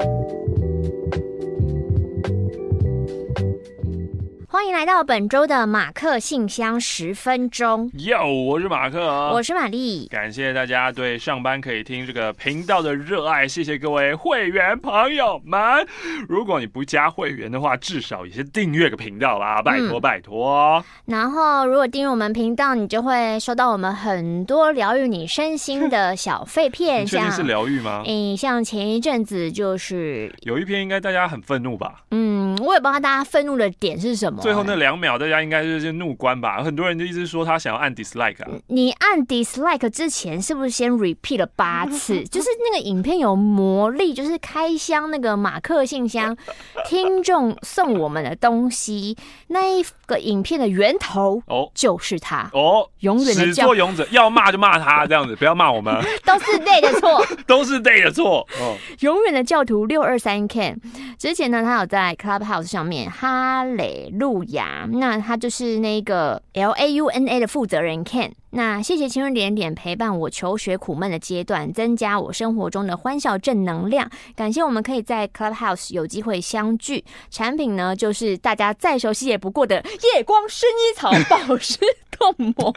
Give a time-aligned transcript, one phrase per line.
[0.00, 1.29] Thank you.
[4.60, 7.90] 欢迎来到本周的马克信箱十分钟。
[7.94, 9.00] 哟，我是马克，
[9.32, 10.06] 我是玛丽。
[10.08, 15.62] 感谢大家对上班可以听这个频道的热爱，谢谢各位会员朋友们。
[16.28, 20.84] 如果你不加会员的话，至少也是订阅个频道啦，拜托拜托。
[21.06, 27.06] 然后，如果订阅我们频道，你就会收到我们很多疗愈你身心的小废片。
[27.06, 28.02] 确定是疗愈吗？
[28.06, 32.02] 嗯，像前一阵子就是有一篇，应该大家很愤怒吧？
[32.10, 34.40] 嗯，我也不知道大家愤怒的点是什么。
[34.42, 36.62] 最后那两秒，大家应该就是怒关吧？
[36.62, 38.48] 很多人就一直说他想要按 dislike 啊。
[38.68, 42.22] 你按 dislike 之前，是不是先 repeat 了八次？
[42.28, 46.36] 就是那个影片有魔力，就是开箱那个马克信箱，
[46.86, 49.16] 听众送我们的东西，
[49.48, 58.46] 那一个影片的源头哦，就是他哦，永远的始作俑者，要骂就骂他，这样子不要骂我们， 都是 Day 的错，都是 Day 的错。
[58.60, 60.76] 哦，永远的教徒六二三 Ken，
[61.18, 64.42] 之前呢，他有在 Clubhouse 上面哈雷路。
[64.44, 68.30] 亚，那他就是那个 L A U N A 的负责人 Ken。
[68.52, 74.10] 那谢谢青春点点陪伴我求学苦闷的阶段，增加我生活中的欢笑正能量。
[74.34, 77.04] 感谢我们可以在 Clubhouse 有机会相聚。
[77.30, 79.76] 产品呢，就是大家再熟悉也不过的
[80.14, 81.78] 夜光薰衣草 保湿
[82.18, 82.74] 冻膜。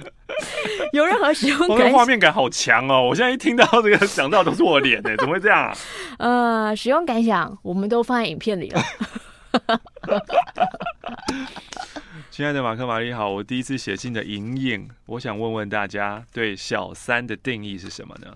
[0.91, 1.91] 有任何使用感？
[1.91, 3.07] 画面感好强哦！
[3.09, 5.73] 我现在一听到这个，想到都是我脸呢，怎么会这样啊？
[6.19, 8.81] 呃，使用感想我们都放在影片里了。
[12.29, 18.35] 亲爱的马克玛丽好，我第一次写信的莹莹，我想问问大家对小三的定义是什么呢？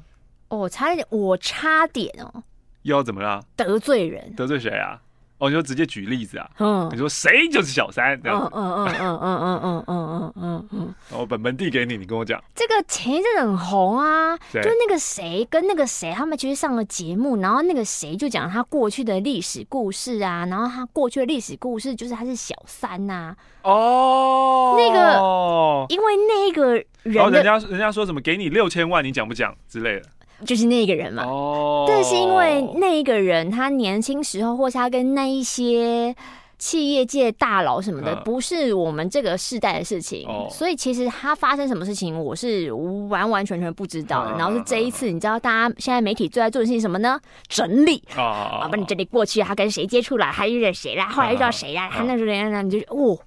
[0.49, 2.43] 哦，差一点，我差点哦，
[2.83, 3.43] 又要怎么了？
[3.55, 4.33] 得罪人？
[4.35, 5.01] 得罪谁啊？
[5.39, 6.49] 哦，你就直接举例子啊？
[6.57, 8.49] 嗯，你说谁就是小三这样？
[8.53, 10.95] 嗯嗯嗯嗯嗯嗯嗯嗯嗯嗯。
[11.11, 12.43] 我本本递给你，你跟我讲。
[12.55, 23.35] 这个前一阵很红啊，就那个谁跟那个谁，他们其实上了节目，然后那个谁就讲他过去的历史故事啊，然后他过去的历史故事就是他是小三呐。
[23.61, 24.75] 哦。
[24.77, 26.73] 那个，因为那个
[27.03, 30.09] 人，然后人家人家说什么给你六千万，你讲不讲之类的。
[30.45, 36.15] 就是那个人嘛，哦，但是因为那一个人他年轻时候，或是他跟那一些
[36.59, 42.71] 企业界大佬什么的，不是我们这个世代的事情，所以其实他发生什么事情，我是
[43.09, 44.25] 完完全全不知道。
[44.25, 44.31] 的。
[44.37, 47.19] 然后是这一次，你知道大家现在媒体最爱做的事情什么呢？
[47.47, 48.03] 整理。
[48.15, 53.17] 啊，把你整理过去，他跟谁接触了，还遇到谁啦，后来遇到谁啦，他那时候人家你就哦，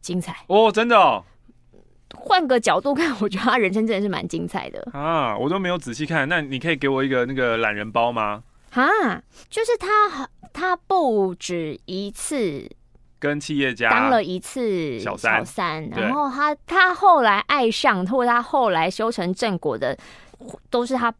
[0.00, 0.36] 精彩。
[0.48, 1.24] 哦，真的哦。
[2.20, 5.36] 换个角度看，我觉得他人生真的是蛮精彩的啊！
[5.36, 8.42] 我都没有仔细看，那你可以给我一个那个懒人包吗？
[8.72, 12.68] 啊，就是他，他不止一次
[13.18, 19.96] 跟企业家当了一次小三，然后他他后来爱上，或者他后来修成正果的，
[20.68, 21.12] 都是他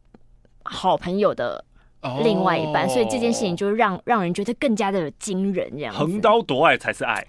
[0.63, 1.65] 好朋友的
[2.23, 7.25] 另外一半，所以这件事情就让让人觉得更加的惊人，这样横刀夺爱才是爱。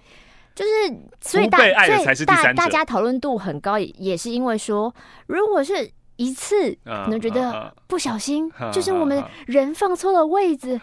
[0.54, 0.70] 就是，
[1.20, 4.94] 所以大所以大大家讨论度很高，也是因为说，
[5.26, 10.78] 如果是一次，可能觉得不小心，就是我们人放错了位置，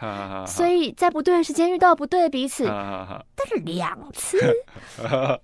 [0.47, 2.65] 所以在不对的时间遇到不对的彼此。
[2.65, 4.37] 但是两次，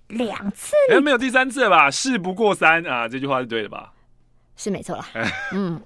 [0.08, 1.90] 两次，哎，没有第三次了吧？
[1.90, 3.92] 事不过三啊，这句话是对的吧？
[4.56, 5.06] 是没错啦。
[5.52, 5.80] 嗯。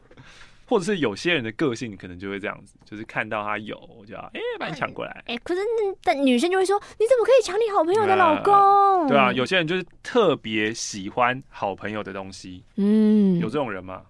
[0.69, 5.11] 或者是有些人的个性可能就会这样子，就是看到他有，我就要哎把你抢过来。
[5.27, 5.61] 哎、欸，可是
[6.03, 9.09] 但女生就会说，你怎么可以抢你好朋友的老公？
[9.09, 12.62] 对啊，有些人就是特别喜欢好朋友的东西。
[12.77, 14.03] 嗯，有这种人吗？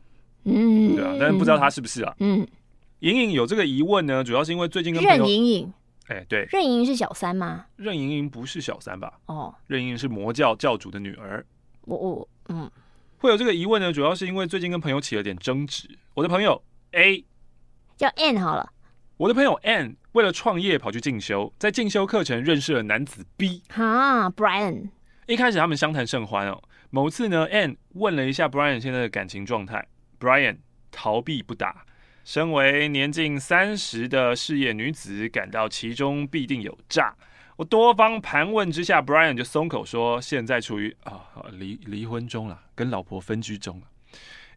[0.45, 2.13] 嗯，对啊，但是不知道他是不是啊？
[2.19, 2.45] 嗯，
[2.99, 5.73] 莹莹有这个疑问呢，主要是因为最近跟任莹莹，
[6.09, 7.67] 哎，对，任莹莹是小三吗？
[7.77, 9.13] 任莹莹不是小三吧？
[9.27, 11.47] 哦，任莹莹是魔教教主的女儿。
[11.83, 12.69] 我我嗯。
[13.19, 15.89] 会有这个疑问呢，主要是因为最近跟朋友起了点争执。
[16.15, 16.63] 我的朋友
[16.93, 17.25] A
[17.97, 18.73] 叫 N 好了，
[19.17, 24.91] 我的朋友 N 为了创业跑去进修，在进修课程认识了男子 B 哈 Brian。
[25.27, 26.63] 一开始他们相谈甚欢哦。
[26.91, 29.87] 某次呢，N 问了一下 Brian 现在的感情状态
[30.19, 30.59] ，Brian
[30.91, 31.85] 逃避不答。
[32.25, 37.15] 身为年近三十的事业女子，感到其中必定有诈。
[37.59, 43.87] 我多方盘问之下，Brian 就松口说：“现在处于啊离离婚中了，跟老婆分居中了。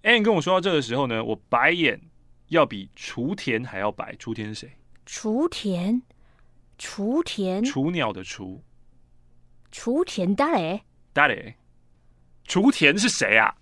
[0.04, 2.00] ”Ann 跟我说到这个时候呢，我白眼
[2.50, 4.16] 要比雏田还要白。
[4.18, 4.78] 雏田是谁？
[5.08, 6.04] 雏田，
[6.78, 8.62] 雏田，雏鸟的雏。
[9.72, 11.56] 雏田大雷，大雷。
[12.46, 13.56] 雏田是谁啊？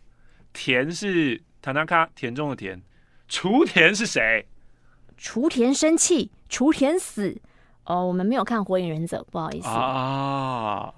[0.52, 2.82] 田是塔纳卡田中的田。
[3.30, 4.46] 雏田是谁？
[5.18, 7.42] 雏田生气，雏田死。
[7.90, 10.94] 哦，我们没有看《火影忍者》，不好意思啊。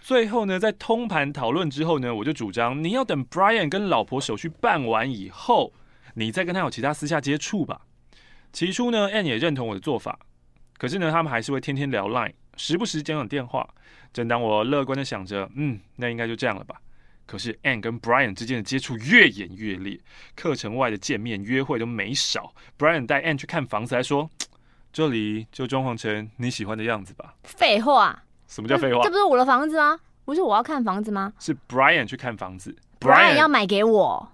[0.00, 5.72] 最后呢，在通盘讨论之后呢，我就主张你要等 Brian 跟老婆手续办完以后，
[6.14, 7.82] 你再跟他有其他私下接触吧。
[8.52, 10.18] 起初呢，Ann 也认同我的做法，
[10.76, 13.68] 可是呢，他们还是会天天聊 Line，时不时讲讲电话。
[14.12, 16.74] 正当我乐观的想着，嗯，那应该就这样了吧。
[17.24, 19.96] 可是 Ann 跟 Brian 之间的接触越演越烈，
[20.34, 22.52] 课程外的见面约会都没少。
[22.76, 24.28] Brian 带 Ann 去看房子，还说
[24.92, 27.34] 这里就装潢成你喜欢的样子吧。
[27.44, 29.02] 废话，什么叫废话？
[29.02, 29.98] 这不是我的房子吗？
[30.24, 31.32] 不是我要看房子吗？
[31.38, 34.28] 是 Brian 去看房子，Brian 要买给我，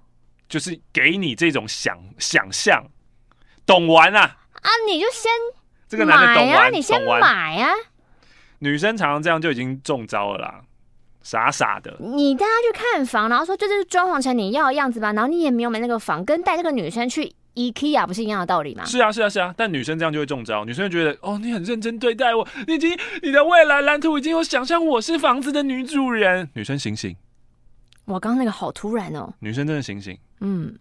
[0.48, 2.84] 就是给你这种想想象，
[3.64, 4.36] 懂玩啊？
[4.60, 5.30] 啊，你就先
[5.88, 7.70] 这个男的懂玩啊，你先买啊。
[8.58, 10.60] 女生常常这样就已经中招了啦。
[11.22, 18.84] 傻傻的，你带她去看房，然后说这就是装潢成你要的样子吧，然后你也没有买那个房，跟带这个女生去 IKEA 不是一样的道理吗？
[18.84, 27.16] 是啊，是啊，是啊，但女生这样就会中招，女生就觉得哦，你很认真对待我，你已经你的未来蓝图已经有想象我是房子的女主人，女生醒醒！
[28.04, 30.16] 哇刚刚那个好突然哦，女生真的醒醒。
[30.40, 30.78] 嗯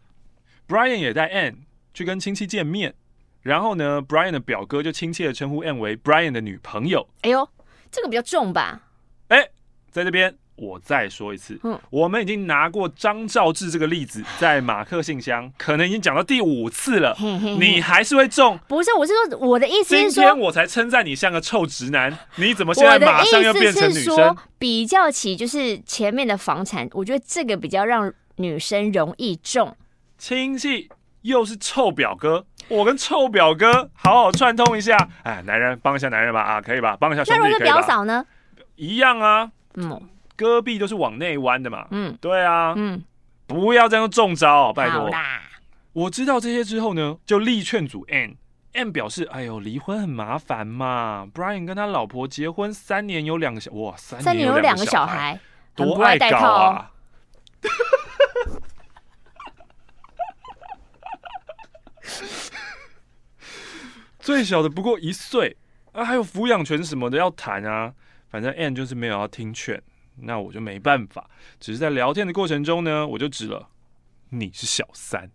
[0.67, 1.55] ，Brian 也带 Ann
[1.93, 2.93] 去跟亲戚见面，
[3.41, 7.07] 然后呢，Brian 的表哥就亲切的称呼 Ann 为 Brian 的女朋友。
[7.21, 7.49] 哎呦，
[7.91, 8.81] 这个比较重吧？
[9.29, 9.47] 哎。
[9.89, 18.59] 在这边，我再说一次，嗯，我们已经拿过张兆志这个例子，在马克信箱， 可能已经讲到第五次了，嘿嘿嘿，你还是会中？
[18.67, 24.35] 不是，我是说，我的意思是说，今天我才称赞你像个臭直男， 你怎么现在马上又变成女生？
[24.57, 29.77] 比较起就是前面的房产，我觉得这个比较让女生容易中。
[30.17, 30.89] 亲戚
[31.21, 36.97] 又是臭表哥，我跟臭表哥好好串通一下，哎，男人帮一下男人吧，啊，可以吧？
[36.99, 37.21] 帮一下？
[37.27, 38.25] 那如果是表嫂呢？
[38.75, 39.51] 一样啊。
[39.75, 40.01] 嗯，
[40.37, 41.85] 戈壁都是往内弯的嘛。
[41.91, 42.73] 嗯，对啊。
[42.77, 43.03] 嗯，
[43.45, 45.11] 不要这样中招，哦拜托。
[45.93, 48.05] 我知道这些之后呢，就力劝阻。
[48.05, 48.37] Ann
[48.91, 51.27] 表示：“哎呦，离婚很麻烦嘛。
[51.33, 55.39] Brian 跟他老婆结婚三年有两个小，哇，三年有两个小孩，
[55.75, 56.91] 多爱搞啊！”
[64.19, 65.57] 最小的不过一岁
[65.93, 67.91] 啊，还有抚养权什么的要谈啊。
[68.29, 69.81] 反正 Ann 就是没有要听劝，
[70.21, 71.29] 那我就没办法。
[71.59, 73.69] 只是在聊天的过程中呢，我就指了
[74.29, 75.29] 你是小三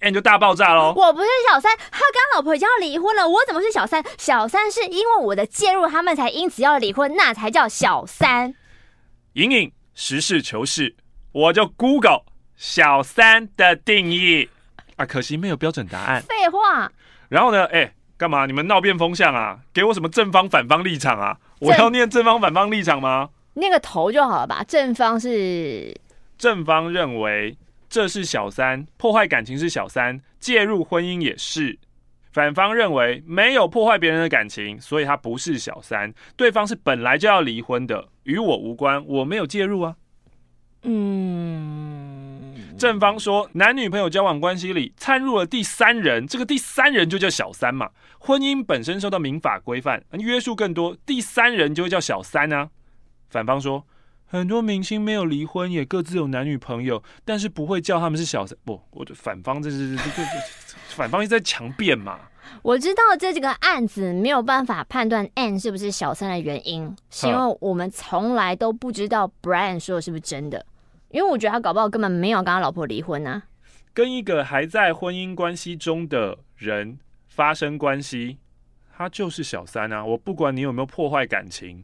[0.00, 0.92] ，Ann 就大爆炸喽。
[0.96, 4.04] 我不是小三，他跟老婆已经要离婚了，我怎么是小三？
[4.18, 8.54] 小三是因为我的介入，他们才因此要离婚，那才叫小三。
[9.34, 10.96] 莹莹，实事求是，
[11.32, 12.24] 我就 Google
[12.56, 14.48] 小三的定义
[14.96, 16.22] 啊，可惜没有标准答案。
[16.22, 16.90] 废话。
[17.28, 18.46] 然后呢，哎、欸，干嘛？
[18.46, 19.60] 你们闹变风向啊？
[19.72, 21.38] 给我什么正方反方立场啊？
[21.60, 23.30] 我要念正方反方立场吗？
[23.54, 24.64] 那个头就好了吧。
[24.66, 25.94] 正方是
[26.38, 27.56] 正方认为
[27.88, 31.78] 这是小三，破坏感情是小三，介入婚姻也是。
[32.32, 36.14] 反方认为没有破坏别人的感情，所以他不是小三。
[36.34, 39.96] 对方是本来就要离婚的，与我无关，我没有介入啊。
[40.84, 47.90] 嗯，正方说男女朋友交往关系里掺入了第三人，这个第三人就叫小三嘛。
[48.18, 52.70] 婚姻本身受到民法规范，约束更多，第三人就会叫小三啊。
[53.32, 53.84] 反方说，
[54.26, 58.56] 很多明星没有离婚，也各自有男女朋友，但是不会叫他们是小三。
[58.64, 60.22] 不，我的反方这是这这
[60.90, 62.20] 反方一直在强辩嘛。
[62.62, 70.64] 我知道这几个案子没有办法判断 Ann 是不是小三的原因，是因为我们从来都不知道 Brian 说的是不是真的，
[71.08, 73.42] 因为我觉得他搞不好根本没有跟他老婆离婚啊。
[73.92, 76.98] 跟一个还在婚姻关系中的人。
[77.34, 78.36] 发生关系，
[78.94, 80.04] 他就是小三啊！
[80.04, 81.82] 我不管你有没有破坏感情，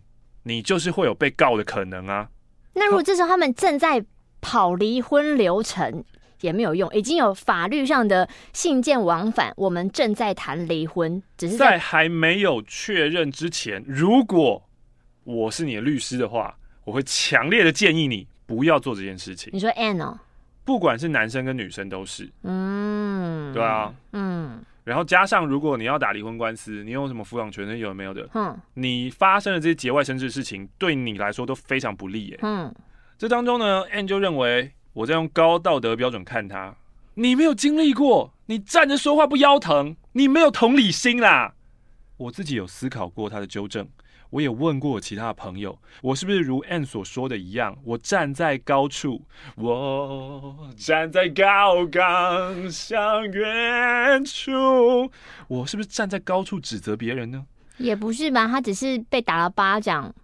[0.49, 2.31] 你就是会有被告的可能啊。
[2.73, 4.02] 那如果这时候他们正在
[4.40, 6.02] 跑离婚流程，
[6.40, 14.67] 也没有用，已经有法律上的信件往返，我们正在谈离婚，只是在，在还没有确认之前，如果
[15.25, 19.50] 我是你的律师的话，我会强烈的建议你不要做这件事情。
[19.52, 20.19] 你说 Ann 哦，
[20.64, 24.64] 不管是男生跟女生都是，嗯，对啊，嗯。
[24.88, 27.78] 然后加上，如果你要打离婚官司，你有什么抚养权？
[27.78, 28.26] 有没有的？
[28.33, 32.38] 嗯，你发生的这些节外生枝的事情，对你来说都非常不利耶。
[32.40, 32.75] 嗯，
[33.18, 36.75] 这当中呢，Ann 就认为我在用高道德标准看他，
[37.16, 41.52] 你没有经历过，你站着说话不腰疼，你没有同理心啦。
[42.16, 43.87] 我自己有思考过他的纠正。
[44.30, 47.76] 我也问过我其他的朋友，我是不是如 Ann 所说的一样？
[47.85, 49.23] 我站在高处，
[49.56, 55.11] 我站在高岗向远处，
[55.49, 57.47] 我是不是站在高处指责别人呢？
[57.78, 60.14] 也不是吧，他只是被打了巴掌，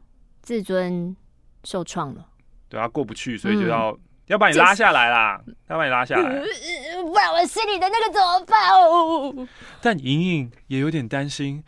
[0.43, 1.17] 自尊
[1.63, 2.27] 受创了。
[2.69, 6.43] 对啊，过不去，所以就要、嗯、要把你拉下来啦，要把你拉下来，
[7.07, 9.49] 不然我心里的那个怎么办哦？
[9.81, 11.63] 但莹莹也有点担心。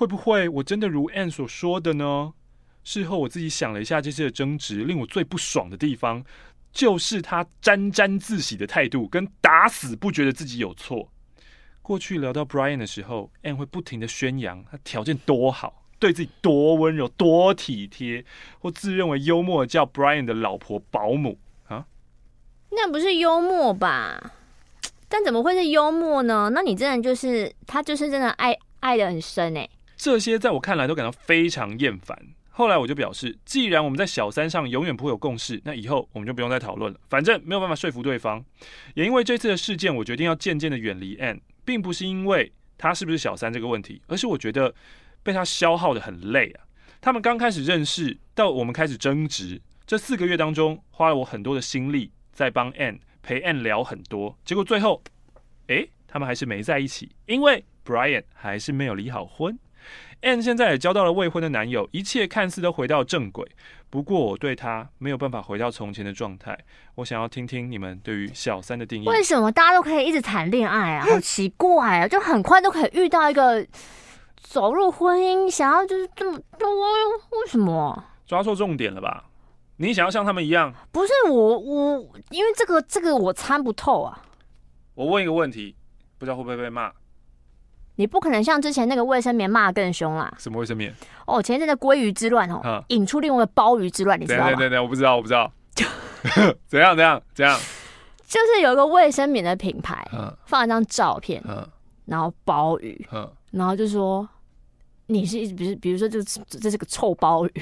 [0.00, 2.32] 会不会我真的如 Ann 所说的呢？
[2.82, 6.24] 事后我自己想了一下，这次的争执令我最不爽的地方，
[6.72, 11.12] 就是他沾沾自喜的态度，跟打死不觉得自己有错。
[11.82, 18.24] 过去聊到 Brian 的时候，Ann 会不停的宣扬他条件多好，对自己多温柔、多体贴，
[18.58, 21.38] 或自认为幽默，叫 Brian 的老婆保姆
[21.68, 21.84] 啊？
[22.70, 24.32] 那不是幽默吧？
[25.10, 26.50] 但怎么会是幽默呢？
[26.54, 29.68] 那你真的就是他，就是真的爱爱得很深哎。
[30.00, 32.18] 这些在我看来都感到非常厌烦。
[32.48, 36.98] 后来我就表示，既然我们在小三上永远不会有共识，那以后我们就不用再讨论了。
[37.10, 38.42] 反正没有办法说服对方。
[38.94, 44.74] 也因为这次的事件，我决定要渐渐的远离 N，并不是因为他是不是小三这个问题，而是我觉得
[45.22, 46.64] 被他消耗的很累啊。
[47.02, 52.98] 他们刚开始认识到我们开始争执，这四个月当中，花了我很多的心力在帮 N。
[53.22, 55.02] 陪 Ann 聊很多，结果最后，
[55.66, 59.58] 诶，他们还是没在一起，因为 Brian 还是没有离好婚。
[60.22, 63.50] Ann 现在也交到了未婚的男友，一切看似都回到正轨。
[63.88, 66.58] 不过我对他没有办法回到从前的状态。
[66.96, 69.08] 我想要听听你们对于小三的定义。
[69.08, 71.06] 为什么大家都可以一直谈恋爱啊？
[71.06, 72.06] 好奇怪啊！
[72.06, 73.66] 就很快都可以遇到一个
[74.36, 78.04] 走入婚姻，想要就是这么多，为什么？
[78.26, 79.24] 抓错重点了吧？
[79.78, 80.74] 你想要像他们一样？
[80.92, 84.22] 不是我，我因为这个这个我参不透啊。
[84.94, 85.74] 我问一个问题，
[86.18, 86.92] 不知道会不会被骂？
[88.00, 90.32] 你不可能像之前那个卫生棉骂得更凶啦。
[90.38, 90.90] 什么卫生棉？
[91.26, 94.46] 哦，前一阵的鲑鱼之乱哦，引出另外一个鲍鱼之乱，你知道吗？
[94.46, 95.52] 对对对，我不知道，我不知道。
[96.66, 97.60] 怎样怎样怎样？
[98.26, 100.02] 就是有一个卫生棉的品牌，
[100.46, 101.44] 放了张照片，
[102.06, 103.06] 然后鲍鱼，
[103.50, 104.26] 然后就说
[105.08, 107.52] 你是，比如比如说这这是个臭鲍鱼。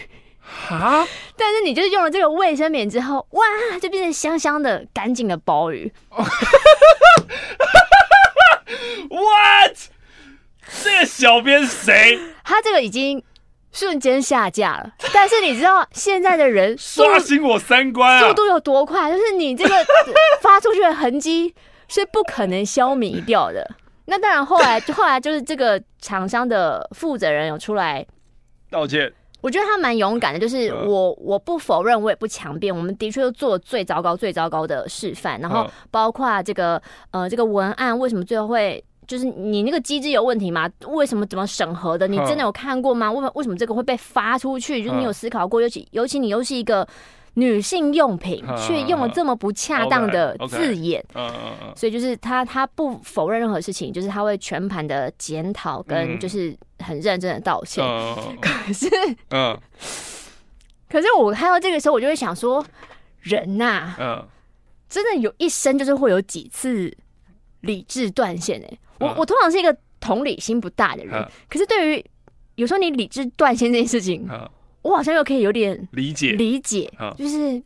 [0.70, 1.04] 啊！
[1.36, 3.44] 但是你就是用了这个卫生棉之后，哇，
[3.82, 5.92] 就变成香香的、干净的鲍鱼。
[9.10, 9.76] What？
[10.82, 12.18] 这个小编谁？
[12.44, 13.22] 他这个已经
[13.72, 14.92] 瞬间下架了。
[15.12, 19.10] 但是你知道现在的人 刷新我三观啊，速度有多快？
[19.10, 19.74] 就是你这个
[20.40, 21.54] 发出去的痕迹
[21.88, 23.68] 是不可能消弭掉的。
[24.06, 28.06] 那当然，后来就后来就是这个厂商的负责人有出来
[28.70, 29.12] 道歉。
[29.40, 35.40] 我觉得他蛮勇敢的，就是我我不否认，我也不强辩，我们的确都做最糟糕、最糟糕的示范。
[35.40, 36.82] 然后包括这个
[37.12, 40.70] 呃这个文案为什么最后会就是你那个机制有问题吗？
[40.86, 42.06] 为什么怎么审核的？
[42.06, 43.10] 你真的有看过吗？
[43.10, 44.84] 为为什么这个会被发出去？
[44.84, 45.60] 就是你有思考过？
[45.60, 46.86] 尤其尤其你又是一个
[47.34, 51.04] 女性用品，却用了这么不恰当的字眼。
[51.74, 56.56] 所以就是他他不否认任何事情，就是他会全盘的检讨跟就是。
[56.80, 58.88] 很认真的道歉，嗯、 可是，
[59.30, 59.58] 嗯，
[60.88, 62.64] 可是我看到这个时候，我就会想说，
[63.18, 64.24] 人呐、啊，嗯，
[64.88, 66.96] 真的有一生就是会有几次
[67.60, 72.04] 理智断线哎，我我通常是一个同理心不大的人，嗯、可是对于
[72.56, 74.48] 有时候你理智断线这件事情，嗯、
[74.82, 76.32] 我好像又可以有点理解。
[76.32, 77.62] 理解，就是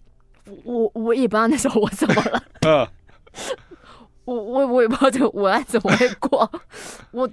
[0.64, 2.86] 我我也不知道那时候我怎么了，嗯，
[4.24, 6.50] 我我我也不知道这个文案怎么会过，
[7.12, 7.30] 我。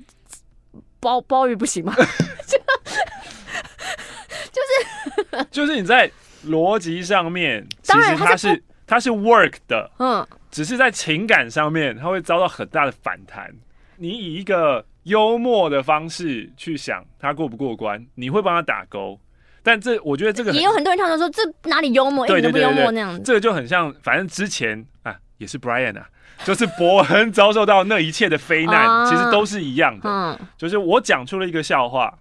[1.02, 1.96] 包包鱼不行吗？
[1.96, 2.04] 就
[5.32, 5.78] 是就是。
[5.78, 6.12] 你在
[6.46, 13.54] 逻辑上面，其实他是它是 work 的，嗯，只是在情感上面，他会遭到很大的反弹。
[13.98, 19.20] 你以一个幽默的方式去想他过不过关，你会帮他打勾。
[19.62, 23.22] 但这我觉得这个也有很多人他们说这哪里幽默，一点都不幽默那样子。
[23.24, 26.10] 这个就很像，反正之前啊也是 Brian 啊。
[26.46, 30.10] 就是伯恩遭受到那一切的非难，其实都是一样的。
[30.10, 32.18] 嗯就是我讲出了一个笑话，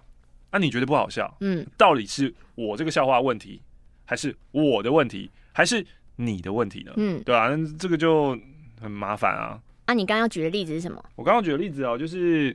[0.50, 1.32] 那你觉得不好笑？
[1.40, 3.62] 嗯，到底是我这个笑话问题，
[4.04, 5.86] 还是我的问题，还是
[6.20, 6.92] 你的问题呢？
[6.96, 8.36] 嗯，对啊，那这个就
[8.80, 9.60] 很麻烦啊。
[9.86, 11.02] 啊，你刚刚举的例子是什么？
[11.14, 12.54] 我刚刚举的例子哦，就是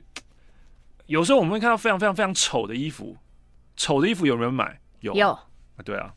[1.06, 3.16] 有时候我们会看到非常非常非常丑的衣服，
[3.74, 4.78] 丑的衣服有没有人买？
[5.00, 5.46] 有有啊，
[5.84, 6.14] 对啊。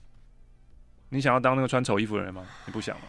[1.10, 2.46] 你想要当那个穿丑衣服的人吗？
[2.66, 3.04] 你不想吗？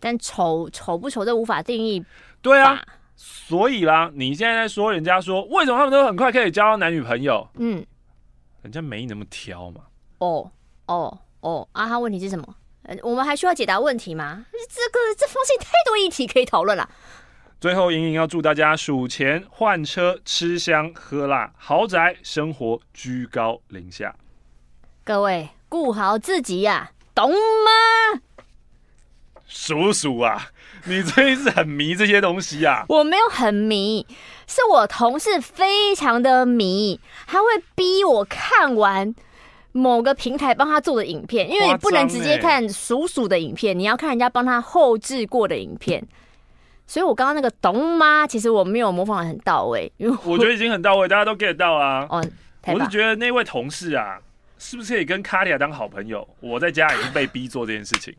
[0.00, 2.02] 但丑丑不丑，这无法定义。
[2.40, 2.82] 对啊，
[3.16, 7.46] 所以啦，你现在在说人家说，为什么他们都很快可以交到男女朋友？
[7.58, 7.84] 嗯，
[8.62, 9.82] 人家没那么挑嘛。
[10.18, 10.50] 哦
[10.86, 11.88] 哦哦啊！
[11.88, 12.54] 他问题是什么？
[13.02, 14.46] 我们还需要解答问题吗？
[14.52, 14.58] 这
[14.90, 16.88] 个这封信太多议题可以讨论了。
[17.60, 24.16] 最后，莹莹要祝大家数钱换车，吃香喝辣，豪宅生活居高临下。
[25.04, 28.20] 各位顾好自己呀、啊，懂吗？
[29.46, 30.48] 叔叔啊，
[30.84, 32.84] 你真是很迷这些东西啊！
[32.88, 34.06] 我没有很迷，
[34.46, 39.14] 是我同事非常的迷，他会逼我看完
[39.72, 46.06] 某个平台帮他做的影片，因为你不能直接看鼠鼠的影片，你要看人家帮他后置过的影片。
[46.86, 48.26] 所以我刚刚那个懂吗？
[48.26, 52.04] 其实我没有模仿得很到位，因为我，我觉得已经很到位，大家都 get 到啊。
[52.10, 52.24] 哦，
[52.66, 54.18] 我是觉得那位同事啊，
[54.58, 56.26] 是不是可以跟卡利亚当好朋友？
[56.40, 58.12] 我在家已经被逼做这件事情。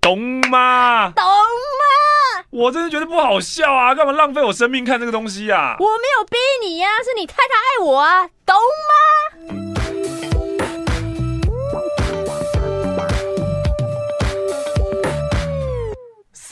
[0.00, 0.18] 懂
[0.50, 1.12] 吗？
[1.14, 2.44] 懂吗？
[2.50, 3.94] 我真的觉得不好笑啊！
[3.94, 5.76] 干嘛浪费我生命看这个东西啊？
[5.78, 9.93] 我没有逼你呀、啊，是你太太爱我啊，懂吗？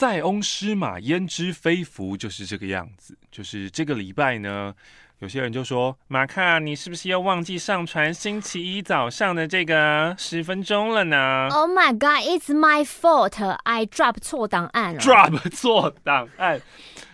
[0.03, 3.17] 塞翁失马，焉知非福，就是这个样子。
[3.31, 4.73] 就是这个礼拜呢，
[5.19, 13.57] 有些人就说：“马卡，你是不是又忘记上传星期一早上的这个十分钟了呢？”Oh my god, it's my fault.
[13.63, 14.99] I drop 错档案了。
[14.99, 16.61] Drop 错档案。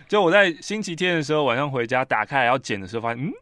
[0.08, 3.32] 就我在星期天的时候晚上回家打开来要剪的时候，发现嗯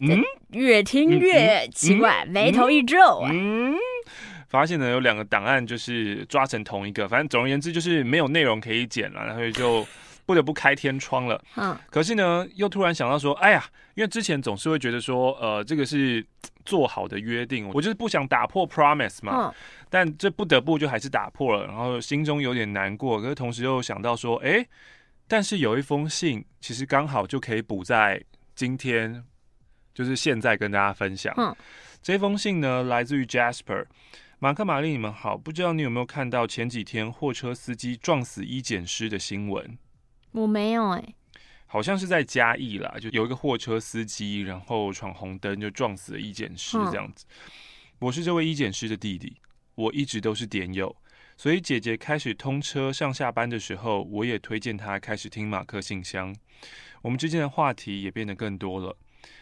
[0.00, 0.20] 嗯，
[0.50, 3.30] 越听越奇怪，眉头一皱啊。
[3.32, 3.72] 嗯
[4.48, 9.86] 发现呢，有两个档案就是抓成同一个，反正总而言之就是没有内容可以剪了，然后就
[10.24, 11.42] 不得不开天窗了。
[11.56, 16.24] 嗯，可是呢，又突然想到说，哎呀，因为之前总是会觉得说，呃，这个是
[16.64, 19.48] 做好的约定，我就是不想打破 promise 嘛。
[19.48, 19.54] 嗯。
[19.88, 24.66] 但这不得不就还是打破了，然后心中有点难过，可是同时又想到说，哎，
[25.28, 28.20] 但是有一封信其实刚好就可以补在
[28.54, 29.24] 今天，
[29.94, 31.32] 就是现在跟大家分享。
[31.36, 31.54] 嗯，
[32.02, 33.84] 这封信呢，来自于 Jasper。
[34.38, 35.34] 马克、玛丽，你们好。
[35.34, 39.78] 不知道你有没有看到前几天货车司机撞死医检师的新闻？
[40.32, 41.14] 我没有哎、欸，
[41.64, 47.24] 好像是在嘉义啦，就有一个货车司机，然后闯红灯就撞死了医检师这样子。
[47.30, 47.50] 嗯、
[48.00, 49.38] 我是这位医检师的弟弟，
[49.74, 50.94] 我一直都是点友，
[51.38, 56.36] 所以姐姐开始通车上下班的时候，我也推荐她开始听马克信箱。
[57.00, 58.98] 我们之间的话题也变得更多了。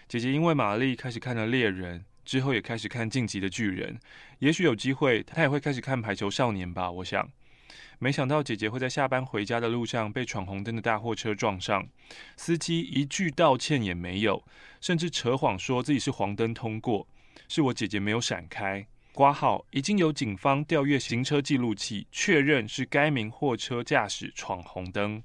[0.07, 2.05] 姐姐因为玛丽开始看了猎人。
[2.25, 3.95] 之后也开始看《晋级的巨人》，
[4.38, 6.90] 也许有机会，他也会开始看《排球少年》吧。
[6.90, 7.31] 我想，
[7.99, 11.87] 没想到姐姐会在下班回家的路上被闯红灯的大货车撞上，
[12.37, 14.43] 司机一句道歉也没有，
[14.81, 17.07] 甚至扯谎说自己是黄灯通过，
[17.49, 18.87] 是我姐姐没有闪开。
[19.12, 25.23] 挂号已经有警方调阅行车记录器，确认是该名货车驾驶闯红灯。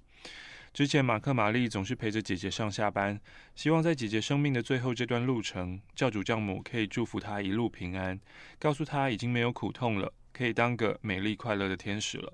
[0.73, 3.19] 之前，马克、玛丽总是陪着姐姐上下班，
[3.55, 8.19] 希望在姐姐生命的最后这段路程，教主教母可以祝福她一路平安，
[8.57, 12.33] 告诉她已经没有苦痛了，可以当个美丽快乐的天使了。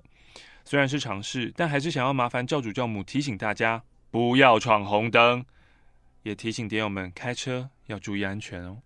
[0.64, 5.44] 虽然是尝试，但还是想要麻烦教主教母提醒大家不要闯红灯，
[6.22, 8.82] 也提醒点友们开车要注意安全哦。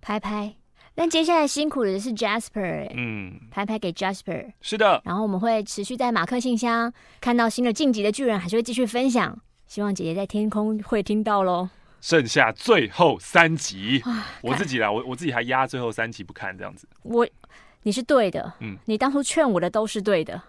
[0.00, 0.56] 拍拍。
[0.96, 5.02] 但接下来辛苦的是 Jasper，欸、嗯，拍拍给 Jasper，是的。
[5.04, 9.36] 然后我们会持续在马克信箱看到新的晋级的巨人，还是会继续分享。
[9.66, 11.68] 希望姐姐在天空会听到喽。
[12.00, 14.00] 剩下最后三集，
[14.40, 16.86] 我自己啦，我我自己还压最后三集不看这样子。
[17.02, 17.26] 我，
[17.82, 20.40] 你是对的，嗯，你当初劝我的都是对的。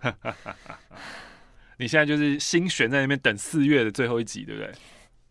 [1.80, 4.72] 你现在就是心悬在那边等四月的最后一集，对不对？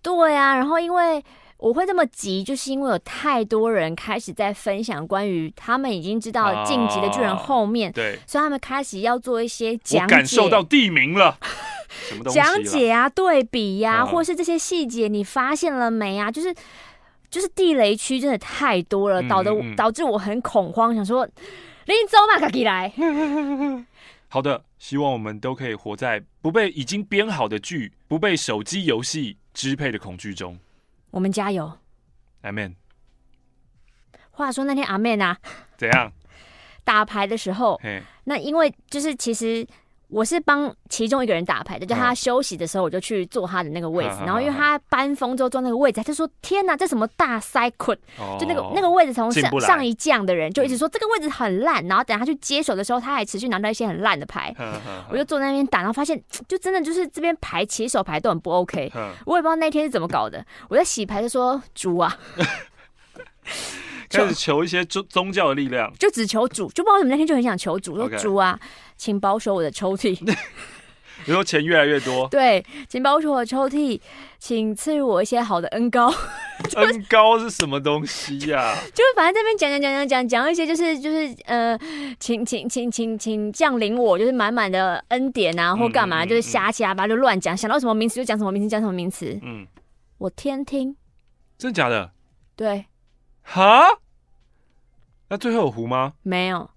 [0.02, 1.24] 对啊，然后因为。
[1.56, 10.14] 我会这么急，就是因为有太多人开始在分享关于他们已经知道《晋级的巨人》后面，对，所以他们开始要做一些讲解。
[10.14, 11.38] 我感受到地名了，
[12.08, 12.38] 什么东西？
[12.38, 16.30] 讲解啊，对比呀、啊，或是这些细节你发现了没啊？
[16.30, 16.54] 就是
[17.30, 21.24] 就是地雷区真的太多了，导的导致我很恐慌，想说
[21.86, 22.92] 林走马卡吉来。
[24.28, 30.58] 好的，希望我们都可以活在不被已经编好的剧、不被手机游戏支配的恐惧中。
[31.14, 31.78] 我们加油，
[32.42, 32.74] 阿妹。
[34.32, 35.38] 话说那天阿妹啊，
[35.76, 36.12] 怎样？
[36.82, 37.80] 打牌的时候，
[38.24, 39.64] 那因为就是其实
[40.08, 44.16] 我是帮其中一个人打牌的，就他休息的时候，我就去坐他的那个位置。
[44.20, 51.84] 嗯、然后因为他搬风之后坐那个位置，他就说：“天哪，这什么大塞捆？”哦、就那个那个位置从上上一将的人就一直说这个位置很烂。
[51.88, 54.54] 然后等他去接手的时候，他还持续拿到一些很烂的牌。
[55.10, 58.92] 我就坐在那边打，然后发现就真的就是这边牌起手牌都很不 OK。
[58.94, 60.44] 嗯、我也不知道那天是怎么搞的。
[60.68, 62.16] 我在洗牌就说：“猪啊。”
[64.10, 68.58] 开始求一些宗宗教的力量，就只求主，就不知道为什么那天就很想求主，说主啊，
[68.96, 70.18] 请保守我的抽屉。
[71.26, 73.98] 你说钱越来越多， 对，请保守我的抽屉，
[74.38, 76.12] 请赐予我一些好的恩膏。
[76.74, 78.74] 恩膏是什么东西呀、啊？
[78.92, 81.78] 就是反正这边讲讲讲讲讲讲一些，就是就是呃，
[82.18, 89.38] 请请请请请降临我，就是满满的恩典啊，或干嘛，嗯、就是瞎七八八就乱讲，想到什么名词就讲什么名词，讲什么名词。
[89.42, 89.66] 嗯，
[90.18, 90.96] 我天听，
[91.56, 92.10] 真的假的？
[92.56, 92.86] 对，
[93.44, 93.86] 哈。
[95.28, 96.14] 那最后有胡吗？
[96.22, 96.68] 没有，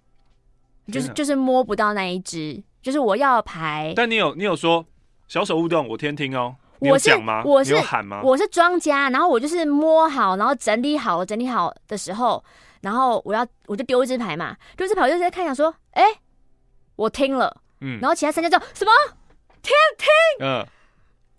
[0.92, 3.94] 就是就是摸不到那一只，就是我要牌。
[3.96, 4.86] 但你有你有说
[5.28, 6.56] 小手勿动，我天听哦。
[6.80, 7.10] 我是
[7.44, 8.22] 我是喊吗？
[8.24, 12.44] 我是庄家，然后我就是摸好，然后整理好，整理好的时候，
[12.82, 16.04] 然后我要我就丢一只牌嘛，丢一只牌我就在看想说，哎，
[16.96, 18.92] 我听了，嗯，然后其他三家就什么
[19.64, 20.08] 天听，
[20.46, 20.64] 嗯，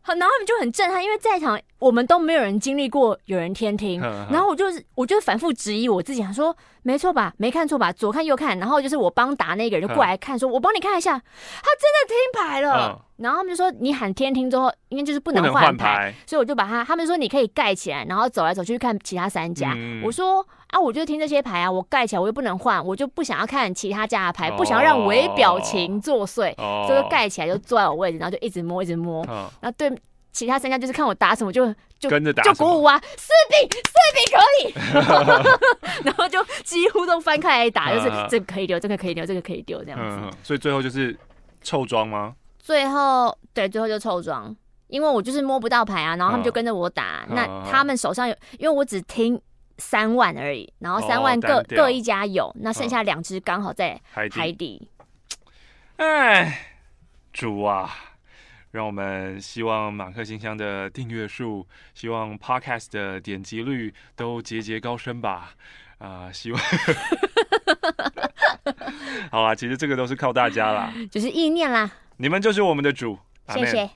[0.01, 12.89] 好，然后他们就很震撼，因为在场我们都没有人经历过有人天听，然后我就是我就反复质疑我自己，想说没错吧，没看错吧，左看右看，然后就是我帮打那个人就过来看，说我帮你看一下，他真的听牌了。
[12.89, 19.73] 嗯、然后他们就说你喊天听之后，应该就是不能换牌，所以我就把他，他们说你可以盖起来，然后走来走去看其他三家。
[19.77, 29.93] 嗯、我说啊，我就听这些牌啊，我盖起来我又不能换，我就不想要看其他家的牌，哦、不想要让伪表情作祟，哦、所以就盖起来就坐在我位置，然后就一直摸一直摸，哦、然后对。
[30.39, 40.17] 其他三家就是看我打什么就就跟着打，就鼓舞啊，四饼四饼可以， 然后就几乎都翻开来打，就是这个可以丢，这个可以丢，这个可以丢这样子。
[40.23, 41.19] 嗯，所以最后就是
[41.61, 42.37] 凑庄吗？
[42.61, 44.55] 最后对，最后就凑庄，
[44.87, 47.27] 因为我就是摸不到牌啊，然后他们就跟着我打。
[47.29, 49.43] 嗯、那他们手上有，因为我只听
[49.79, 54.89] 三万而已，然后三万各、哦、各一家有，那剩下两只刚好在海底。
[55.97, 56.71] 哎，
[57.33, 57.93] 主啊！
[58.71, 65.55] 让我们希望马克信箱的订阅数，希望 Podcast 的点击率都节节高升吧！
[65.99, 66.61] 啊、呃，希望，
[69.33, 73.91] 好啊，其实这个都是靠大家啦，就是意念啦，你们就是我们的主，谢谢。